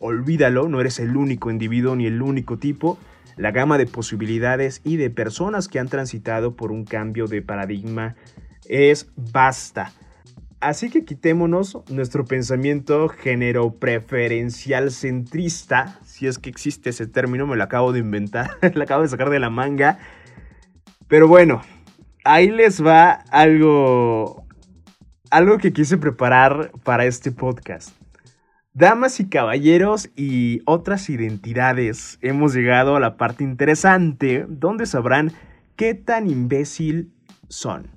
olvídalo, 0.00 0.68
no 0.68 0.80
eres 0.80 0.98
el 0.98 1.16
único 1.16 1.50
individuo 1.50 1.94
ni 1.94 2.06
el 2.06 2.20
único 2.22 2.58
tipo. 2.58 2.98
La 3.38 3.52
gama 3.52 3.78
de 3.78 3.86
posibilidades 3.86 4.80
y 4.84 4.96
de 4.96 5.10
personas 5.10 5.68
que 5.68 5.78
han 5.78 5.88
transitado 5.88 6.56
por 6.56 6.72
un 6.72 6.84
cambio 6.84 7.26
de 7.26 7.40
paradigma 7.40 8.16
es 8.68 9.10
vasta. 9.16 9.92
Así 10.60 10.90
que 10.90 11.04
quitémonos 11.04 11.78
nuestro 11.88 12.24
pensamiento 12.24 13.08
género 13.08 13.78
preferencial 13.78 14.90
centrista, 14.90 16.00
si 16.04 16.26
es 16.26 16.40
que 16.40 16.50
existe 16.50 16.90
ese 16.90 17.06
término, 17.06 17.46
me 17.46 17.54
lo 17.54 17.62
acabo 17.62 17.92
de 17.92 18.00
inventar, 18.00 18.50
lo 18.74 18.82
acabo 18.82 19.02
de 19.02 19.08
sacar 19.08 19.30
de 19.30 19.38
la 19.38 19.50
manga. 19.50 19.98
Pero 21.06 21.28
bueno, 21.28 21.62
ahí 22.24 22.50
les 22.50 22.84
va 22.84 23.12
algo 23.30 24.44
algo 25.30 25.58
que 25.58 25.72
quise 25.72 25.96
preparar 25.96 26.72
para 26.82 27.04
este 27.04 27.30
podcast. 27.30 27.92
Damas 28.78 29.18
y 29.18 29.28
caballeros 29.28 30.08
y 30.14 30.62
otras 30.64 31.10
identidades, 31.10 32.16
hemos 32.22 32.54
llegado 32.54 32.94
a 32.94 33.00
la 33.00 33.16
parte 33.16 33.42
interesante 33.42 34.46
donde 34.48 34.86
sabrán 34.86 35.32
qué 35.74 35.94
tan 35.94 36.30
imbécil 36.30 37.10
son. 37.48 37.88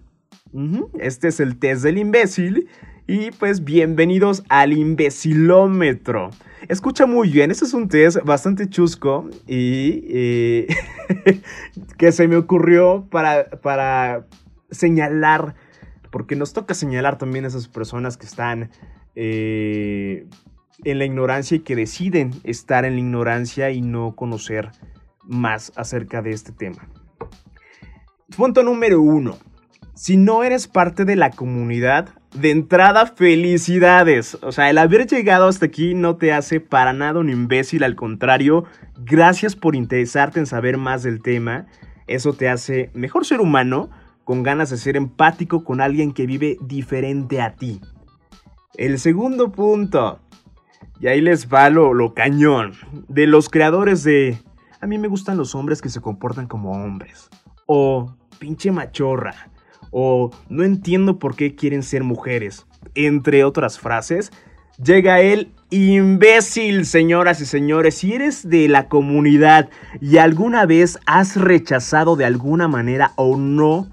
Este 0.98 1.28
es 1.28 1.40
el 1.40 1.60
test 1.60 1.84
del 1.84 2.00
imbécil. 2.00 2.68
Y 3.06 3.30
pues 3.30 3.64
bienvenidos 3.64 4.44
al 4.50 4.74
imbecilómetro. 4.74 6.32
Escucha 6.68 7.06
muy 7.06 7.30
bien, 7.30 7.52
este 7.52 7.66
es 7.66 7.76
un 7.76 7.88
test 7.88 8.18
bastante 8.26 8.68
chusco 8.68 9.30
y 9.46 10.04
eh, 10.08 10.68
que 12.00 12.12
se 12.12 12.28
me 12.28 12.38
ocurrió 12.38 13.06
para, 13.12 13.52
para 13.62 14.26
señalar, 14.72 15.54
porque 16.10 16.36
nos 16.36 16.54
toca 16.54 16.74
señalar 16.74 17.20
también 17.20 17.46
a 17.46 17.50
esas 17.50 17.68
personas 17.68 18.18
que 18.18 18.26
están 18.26 18.72
eh, 19.16 20.26
en 20.84 21.00
la 21.00 21.06
ignorancia 21.06 21.58
y 21.58 21.62
que 21.62 21.76
deciden 21.76 22.32
estar 22.44 22.86
en 22.86 22.94
la 22.94 23.00
ignorancia 23.00 23.72
y 23.72 23.82
no 23.82 24.16
conocer 24.16 24.72
más 25.24 25.72
acerca 25.76 26.22
de 26.22 26.32
este 26.32 26.52
tema. 26.52 26.88
Punto 28.36 28.64
número 28.64 29.02
uno 29.02 29.38
si 30.02 30.18
no 30.18 30.44
eres 30.44 30.68
parte 30.68 31.06
de 31.06 31.16
la 31.16 31.30
comunidad, 31.30 32.10
de 32.34 32.50
entrada, 32.50 33.06
felicidades. 33.06 34.36
O 34.42 34.52
sea, 34.52 34.70
el 34.72 34.80
haber 34.80 35.06
llegado 35.06 35.48
hasta 35.48 35.68
aquí 35.68 35.94
no 35.94 36.16
te 36.16 36.34
hace 36.34 36.60
para 36.60 36.92
nada 36.92 37.20
un 37.20 37.30
imbécil, 37.30 37.84
al 37.84 37.96
contrario, 37.96 38.64
gracias 38.98 39.56
por 39.56 39.76
interesarte 39.76 40.40
en 40.40 40.48
saber 40.48 40.78
más 40.78 41.04
del 41.04 41.22
tema. 41.22 41.68
Eso 42.08 42.34
te 42.34 42.50
hace 42.50 42.90
mejor 42.96 43.28
ser 43.28 43.42
humano, 43.42 43.92
con 44.24 44.42
ganas 44.42 44.72
de 44.72 44.78
ser 44.78 44.98
empático 44.98 45.64
con 45.64 45.82
alguien 45.82 46.14
que 46.14 46.26
vive 46.26 46.58
diferente 46.62 47.40
a 47.40 47.56
ti. 47.56 47.80
El 48.76 48.98
segundo 48.98 49.52
punto, 49.52 50.20
y 51.00 51.08
ahí 51.08 51.20
les 51.20 51.52
va 51.52 51.70
lo, 51.70 51.94
lo 51.94 52.14
cañón, 52.14 52.74
de 53.08 53.26
los 53.26 53.50
creadores 53.50 54.04
de... 54.04 54.38
A 54.80 54.88
mí 54.88 54.98
me 54.98 55.08
gustan 55.08 55.38
los 55.38 55.56
hombres 55.56 55.82
que 55.82 55.90
se 55.90 56.02
comportan 56.02 56.48
como 56.48 56.72
hombres. 56.72 57.30
O 57.66 58.16
pinche 58.40 58.72
machorra. 58.72 59.50
O 59.92 60.32
no 60.50 60.64
entiendo 60.64 61.20
por 61.20 61.36
qué 61.36 61.56
quieren 61.56 61.84
ser 61.84 62.04
mujeres. 62.04 62.66
Entre 62.96 63.44
otras 63.44 63.80
frases, 63.80 64.32
llega 64.84 65.22
el 65.22 65.52
imbécil, 65.72 66.86
señoras 66.86 67.42
y 67.42 67.46
señores. 67.46 67.96
Si 67.96 68.14
eres 68.14 68.48
de 68.48 68.68
la 68.68 68.88
comunidad 68.88 69.70
y 70.00 70.18
alguna 70.18 70.66
vez 70.66 71.00
has 71.06 71.36
rechazado 71.36 72.16
de 72.16 72.26
alguna 72.26 72.68
manera 72.68 73.14
o 73.16 73.38
no, 73.38 73.90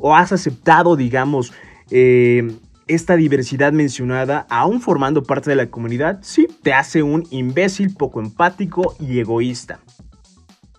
o 0.00 0.16
has 0.16 0.32
aceptado, 0.32 0.96
digamos, 0.96 1.52
eh, 1.90 2.56
esta 2.88 3.16
diversidad 3.16 3.72
mencionada, 3.72 4.46
aún 4.50 4.80
formando 4.80 5.22
parte 5.22 5.50
de 5.50 5.56
la 5.56 5.70
comunidad, 5.70 6.18
sí 6.22 6.48
te 6.62 6.72
hace 6.72 7.02
un 7.02 7.24
imbécil 7.30 7.94
poco 7.94 8.20
empático 8.20 8.96
y 8.98 9.20
egoísta. 9.20 9.80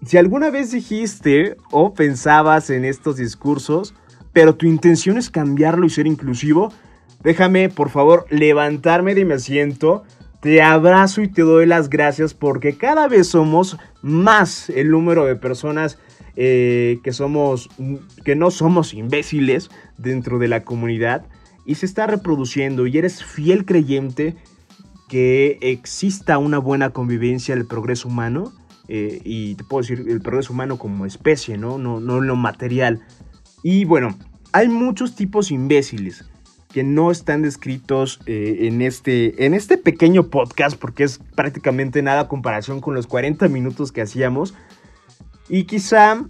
Si 0.05 0.17
alguna 0.17 0.49
vez 0.49 0.71
dijiste 0.71 1.57
o 1.71 1.93
pensabas 1.93 2.69
en 2.69 2.85
estos 2.85 3.17
discursos, 3.17 3.93
pero 4.33 4.55
tu 4.55 4.65
intención 4.65 5.17
es 5.17 5.29
cambiarlo 5.29 5.85
y 5.85 5.89
ser 5.89 6.07
inclusivo, 6.07 6.71
déjame 7.21 7.69
por 7.69 7.89
favor 7.89 8.25
levantarme 8.29 9.13
de 9.13 9.25
mi 9.25 9.33
asiento, 9.33 10.03
te 10.41 10.61
abrazo 10.61 11.21
y 11.21 11.27
te 11.27 11.41
doy 11.41 11.65
las 11.65 11.89
gracias 11.89 12.33
porque 12.33 12.77
cada 12.77 13.07
vez 13.07 13.27
somos 13.27 13.77
más 14.01 14.69
el 14.69 14.89
número 14.89 15.25
de 15.25 15.35
personas 15.35 15.99
eh, 16.37 16.99
que 17.03 17.11
somos, 17.11 17.69
que 18.23 18.35
no 18.37 18.49
somos 18.51 18.93
imbéciles 18.93 19.69
dentro 19.97 20.39
de 20.39 20.47
la 20.47 20.63
comunidad 20.63 21.25
y 21.69 21.75
se 21.75 21.85
está 21.85 22.07
reproduciendo 22.07 22.87
y 22.87 22.97
eres 22.97 23.23
fiel 23.23 23.63
creyente 23.63 24.35
que 25.07 25.59
exista 25.61 26.39
una 26.39 26.57
buena 26.57 26.89
convivencia 26.89 27.53
del 27.53 27.67
progreso 27.67 28.07
humano 28.07 28.51
eh, 28.87 29.21
y 29.23 29.53
te 29.53 29.63
puedo 29.63 29.83
decir 29.83 30.03
el 30.09 30.19
progreso 30.19 30.51
humano 30.51 30.79
como 30.79 31.05
especie, 31.05 31.59
¿no? 31.59 31.77
No, 31.77 31.99
no 31.99 32.21
lo 32.21 32.35
material. 32.35 33.01
Y 33.61 33.85
bueno, 33.85 34.17
hay 34.51 34.67
muchos 34.67 35.15
tipos 35.15 35.51
imbéciles 35.51 36.25
que 36.73 36.83
no 36.83 37.11
están 37.11 37.43
descritos 37.43 38.19
eh, 38.25 38.61
en, 38.61 38.81
este, 38.81 39.45
en 39.45 39.53
este 39.53 39.77
pequeño 39.77 40.31
podcast 40.31 40.75
porque 40.75 41.03
es 41.03 41.19
prácticamente 41.35 42.01
nada 42.01 42.27
comparación 42.27 42.81
con 42.81 42.95
los 42.95 43.05
40 43.05 43.47
minutos 43.47 43.91
que 43.91 44.01
hacíamos. 44.01 44.55
Y 45.49 45.65
quizá 45.65 46.25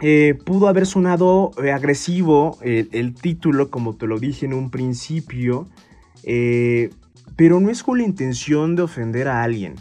eh, 0.00 0.38
pudo 0.44 0.68
haber 0.68 0.86
sonado 0.86 1.52
eh, 1.62 1.72
agresivo 1.72 2.58
el, 2.62 3.14
título, 3.14 3.70
como 3.70 3.96
te 3.96 4.06
lo 4.06 4.18
dije 4.18 4.46
en 4.46 4.52
un 4.52 4.70
principio, 4.70 5.68
pero 7.36 7.60
no 7.60 7.70
es 7.70 7.82
con 7.82 7.98
la 7.98 8.04
intención 8.04 8.76
de 8.76 8.82
ofender 8.82 9.28
a 9.28 9.42
alguien. 9.42 9.74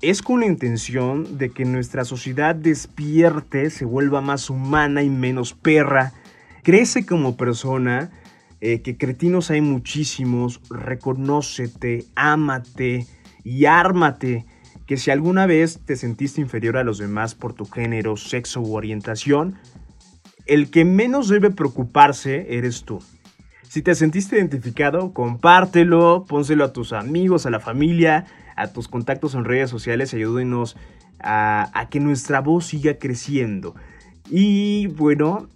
Es 0.00 0.22
con 0.22 0.40
la 0.40 0.46
intención 0.46 1.38
de 1.38 1.50
que 1.50 1.64
nuestra 1.64 2.04
sociedad 2.04 2.54
despierte, 2.54 3.70
se 3.70 3.84
vuelva 3.84 4.20
más 4.20 4.50
humana 4.50 5.02
y 5.02 5.08
menos 5.08 5.54
perra 5.54 6.12
crece 6.64 7.06
como 7.06 7.36
persona, 7.36 8.10
eh, 8.60 8.80
que 8.80 8.96
cretinos 8.96 9.52
hay 9.52 9.60
muchísimos, 9.60 10.60
reconócete, 10.70 12.06
ámate 12.16 13.06
y 13.44 13.66
ármate, 13.66 14.46
que 14.86 14.96
si 14.96 15.10
alguna 15.10 15.46
vez 15.46 15.80
te 15.84 15.96
sentiste 15.96 16.40
inferior 16.40 16.76
a 16.76 16.84
los 16.84 16.98
demás 16.98 17.34
por 17.34 17.54
tu 17.54 17.64
género, 17.66 18.16
sexo 18.16 18.60
u 18.60 18.74
orientación, 18.74 19.56
el 20.46 20.70
que 20.70 20.84
menos 20.84 21.28
debe 21.28 21.50
preocuparse 21.50 22.56
eres 22.56 22.84
tú. 22.84 23.02
Si 23.68 23.82
te 23.82 23.94
sentiste 23.94 24.36
identificado, 24.36 25.12
compártelo, 25.12 26.26
pónselo 26.28 26.64
a 26.64 26.72
tus 26.72 26.92
amigos, 26.92 27.46
a 27.46 27.50
la 27.50 27.60
familia, 27.60 28.26
a 28.56 28.68
tus 28.68 28.88
contactos 28.88 29.34
en 29.34 29.44
redes 29.44 29.70
sociales 29.70 30.12
y 30.12 30.18
ayúdenos 30.18 30.76
a, 31.18 31.88
que 31.90 32.00
nuestra 32.00 32.40
voz 32.40 32.66
siga 32.66 32.98
creciendo. 32.98 33.74
Y 34.30 34.88
bueno, 34.88 35.48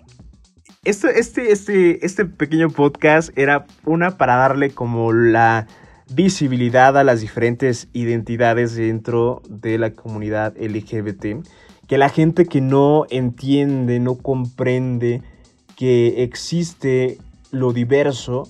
este, 0.84 1.18
este, 1.18 1.52
este, 1.52 2.04
este 2.04 2.24
pequeño 2.24 2.70
podcast 2.70 3.30
era 3.36 3.66
una 3.84 4.16
para 4.16 4.36
darle 4.36 4.70
como 4.70 5.12
la 5.12 5.66
visibilidad 6.10 6.96
a 6.96 7.04
las 7.04 7.20
diferentes 7.20 7.88
identidades 7.92 8.74
dentro 8.74 9.42
de 9.48 9.78
la 9.78 9.92
comunidad 9.92 10.54
LGBT. 10.56 11.44
Que 11.86 11.98
la 11.98 12.08
gente 12.08 12.46
que 12.46 12.60
no 12.60 13.06
entiende, 13.10 13.98
no 14.00 14.16
comprende 14.16 15.22
que 15.76 16.22
existe 16.22 17.18
lo 17.50 17.72
diverso, 17.72 18.48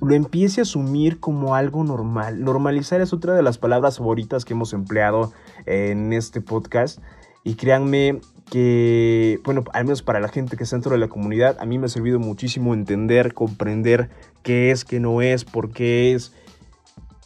lo 0.00 0.14
empiece 0.14 0.60
a 0.60 0.62
asumir 0.62 1.20
como 1.20 1.54
algo 1.54 1.84
normal. 1.84 2.42
Normalizar 2.42 3.00
es 3.00 3.12
otra 3.12 3.34
de 3.34 3.42
las 3.42 3.58
palabras 3.58 3.98
favoritas 3.98 4.44
que 4.44 4.54
hemos 4.54 4.72
empleado 4.72 5.32
en 5.64 6.12
este 6.12 6.40
podcast. 6.40 6.98
Y 7.44 7.54
créanme 7.54 8.20
que, 8.50 9.40
bueno, 9.44 9.64
al 9.72 9.84
menos 9.84 10.02
para 10.02 10.20
la 10.20 10.28
gente 10.28 10.56
que 10.56 10.64
está 10.64 10.76
dentro 10.76 10.92
de 10.92 10.98
la 10.98 11.08
comunidad, 11.08 11.56
a 11.60 11.64
mí 11.64 11.78
me 11.78 11.86
ha 11.86 11.88
servido 11.88 12.18
muchísimo 12.18 12.74
entender, 12.74 13.34
comprender 13.34 14.10
qué 14.42 14.70
es, 14.70 14.84
qué 14.84 15.00
no 15.00 15.22
es, 15.22 15.44
por 15.44 15.70
qué 15.70 16.12
es. 16.12 16.32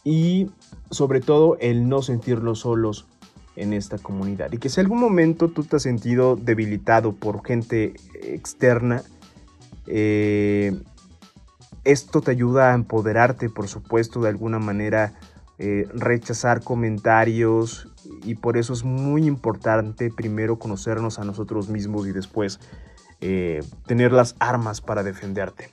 Y 0.03 0.49
sobre 0.89 1.21
todo 1.21 1.57
el 1.59 1.87
no 1.87 2.01
sentirlos 2.01 2.59
solos 2.59 3.07
en 3.55 3.73
esta 3.73 3.97
comunidad. 3.97 4.51
Y 4.51 4.57
que 4.57 4.69
si 4.69 4.79
algún 4.79 4.99
momento 4.99 5.49
tú 5.49 5.63
te 5.63 5.75
has 5.75 5.83
sentido 5.83 6.35
debilitado 6.35 7.13
por 7.13 7.45
gente 7.45 7.93
externa, 8.21 9.03
eh, 9.87 10.79
esto 11.83 12.21
te 12.21 12.31
ayuda 12.31 12.71
a 12.71 12.75
empoderarte, 12.75 13.49
por 13.49 13.67
supuesto, 13.67 14.21
de 14.21 14.29
alguna 14.29 14.59
manera, 14.59 15.13
eh, 15.59 15.87
rechazar 15.93 16.63
comentarios, 16.63 17.91
y 18.23 18.35
por 18.35 18.57
eso 18.57 18.73
es 18.73 18.83
muy 18.83 19.25
importante 19.25 20.09
primero 20.09 20.59
conocernos 20.59 21.19
a 21.19 21.23
nosotros 21.23 21.69
mismos 21.69 22.07
y 22.07 22.11
después 22.11 22.59
eh, 23.19 23.63
tener 23.85 24.11
las 24.11 24.35
armas 24.39 24.81
para 24.81 25.03
defenderte. 25.03 25.69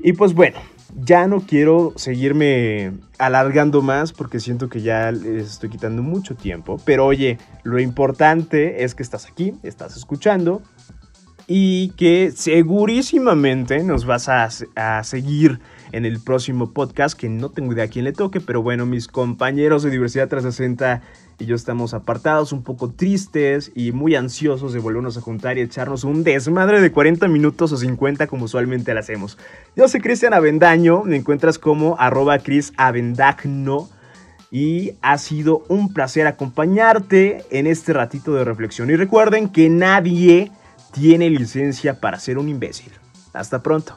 Y 0.00 0.12
pues 0.12 0.34
bueno, 0.34 0.58
ya 0.94 1.26
no 1.26 1.40
quiero 1.40 1.92
seguirme 1.96 2.92
alargando 3.18 3.82
más 3.82 4.12
porque 4.12 4.40
siento 4.40 4.68
que 4.68 4.80
ya 4.80 5.12
les 5.12 5.52
estoy 5.52 5.70
quitando 5.70 6.02
mucho 6.02 6.34
tiempo. 6.34 6.80
Pero 6.84 7.06
oye, 7.06 7.38
lo 7.62 7.80
importante 7.80 8.84
es 8.84 8.94
que 8.94 9.02
estás 9.02 9.26
aquí, 9.26 9.54
estás 9.62 9.96
escuchando 9.96 10.62
y 11.48 11.88
que 11.96 12.30
segurísimamente 12.30 13.82
nos 13.82 14.04
vas 14.04 14.28
a, 14.28 14.48
a 14.76 15.02
seguir 15.02 15.58
en 15.92 16.04
el 16.04 16.20
próximo 16.20 16.72
podcast, 16.72 17.18
que 17.18 17.30
no 17.30 17.48
tengo 17.48 17.72
idea 17.72 17.84
a 17.84 17.88
quién 17.88 18.04
le 18.04 18.12
toque, 18.12 18.40
pero 18.40 18.62
bueno, 18.62 18.84
mis 18.84 19.08
compañeros 19.08 19.82
de 19.82 19.90
Diversidad 19.90 20.28
360 20.28 21.02
y 21.40 21.46
yo 21.46 21.54
estamos 21.54 21.94
apartados, 21.94 22.52
un 22.52 22.62
poco 22.62 22.90
tristes 22.90 23.72
y 23.74 23.92
muy 23.92 24.14
ansiosos 24.14 24.72
de 24.72 24.80
volvernos 24.80 25.16
a 25.16 25.20
juntar 25.20 25.56
y 25.56 25.62
echarnos 25.62 26.04
un 26.04 26.24
desmadre 26.24 26.80
de 26.80 26.90
40 26.92 27.28
minutos 27.28 27.72
o 27.72 27.76
50 27.76 28.26
como 28.26 28.44
usualmente 28.44 28.92
lo 28.92 29.00
hacemos. 29.00 29.38
Yo 29.76 29.88
soy 29.88 30.00
Cristian 30.00 30.34
Avendaño, 30.34 31.04
me 31.04 31.16
encuentras 31.16 31.58
como 31.58 31.96
arroba 31.98 32.40
Cris 32.40 32.72
Avendagno 32.76 33.88
y 34.50 34.92
ha 35.00 35.16
sido 35.16 35.62
un 35.68 35.94
placer 35.94 36.26
acompañarte 36.26 37.44
en 37.50 37.66
este 37.66 37.92
ratito 37.92 38.34
de 38.34 38.44
reflexión. 38.44 38.90
Y 38.90 38.96
recuerden 38.96 39.48
que 39.48 39.70
nadie 39.70 40.50
tiene 40.92 41.30
licencia 41.30 42.00
para 42.00 42.18
ser 42.18 42.38
un 42.38 42.48
imbécil. 42.48 42.92
Hasta 43.32 43.62
pronto. 43.62 43.96